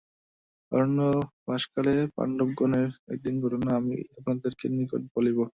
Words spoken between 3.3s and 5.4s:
ঘটনা আমি আপনাদের নিকট বলিব।